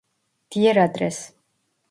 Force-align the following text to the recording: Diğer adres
Diğer 0.51 0.75
adres 0.77 1.31